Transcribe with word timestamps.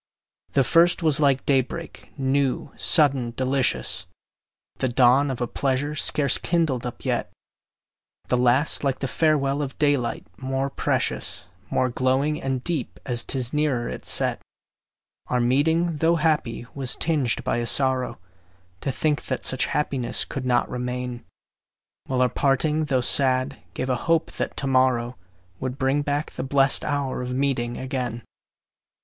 The 0.53 0.63
first 0.63 1.03
was 1.03 1.19
like 1.19 1.45
day 1.45 1.61
break, 1.61 2.09
new, 2.17 2.71
sudden, 2.75 3.35
delicious, 3.37 4.07
The 4.77 4.89
dawn 4.89 5.29
of 5.29 5.41
a 5.41 5.47
pleasure 5.47 5.93
scarce 5.95 6.39
kindled 6.39 6.87
up 6.87 7.05
yet; 7.05 7.31
The 8.27 8.37
last 8.37 8.83
like 8.83 8.97
the 8.97 9.07
farewell 9.07 9.61
of 9.61 9.77
daylight, 9.77 10.25
more 10.39 10.71
precious, 10.71 11.49
More 11.69 11.89
glowing 11.89 12.41
and 12.41 12.63
deep, 12.63 12.99
as 13.05 13.23
'tis 13.23 13.53
nearer 13.53 13.87
its 13.89 14.09
set. 14.09 14.41
Our 15.27 15.39
meeting, 15.39 15.97
tho' 15.97 16.15
happy, 16.15 16.65
was 16.73 16.95
tinged 16.95 17.43
by 17.43 17.57
a 17.57 17.67
sorrow 17.67 18.17
To 18.81 18.91
think 18.91 19.25
that 19.27 19.45
such 19.45 19.65
happiness 19.67 20.25
could 20.25 20.47
not 20.47 20.67
remain; 20.67 21.25
While 22.07 22.23
our 22.23 22.27
parting, 22.27 22.85
tho' 22.85 23.01
sad, 23.01 23.61
gave 23.75 23.87
a 23.91 23.97
hope 23.97 24.31
that 24.37 24.57
to 24.57 24.65
morrow 24.65 25.15
Would 25.59 25.77
bring 25.77 26.01
back 26.01 26.31
the 26.31 26.43
blest 26.43 26.83
hour 26.83 27.21
of 27.21 27.35
meeting 27.35 27.77
again. 27.77 28.23